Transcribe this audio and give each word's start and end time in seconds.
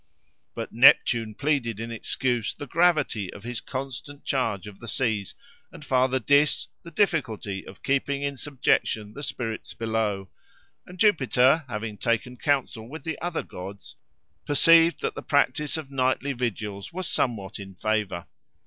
But 0.55 0.71
Neptune 0.71 1.35
pleaded 1.35 1.79
in 1.79 1.91
excuse 1.91 2.55
the 2.55 2.65
gravity 2.65 3.31
of 3.31 3.43
his 3.43 3.61
constant 3.61 4.23
charge 4.25 4.65
of 4.65 4.79
the 4.79 4.87
seas, 4.87 5.35
and 5.71 5.85
Father 5.85 6.17
Dis 6.17 6.69
the 6.81 6.89
difficulty 6.89 7.67
of 7.67 7.83
keeping 7.83 8.23
in 8.23 8.35
subjection 8.35 9.13
the 9.13 9.21
spirits 9.21 9.75
below; 9.75 10.31
and 10.87 10.97
Jupiter, 10.97 11.65
having 11.67 11.99
taken 11.99 12.35
counsel 12.35 12.89
with 12.89 13.03
the 13.03 13.21
other 13.21 13.43
gods, 13.43 13.95
perceived 14.43 15.01
that 15.01 15.13
the 15.13 15.21
practice 15.21 15.77
of 15.77 15.91
nightly 15.91 16.33
vigils 16.33 16.91
was 16.91 17.07
somewhat 17.07 17.59
in 17.59 17.75
favour. 17.75 18.25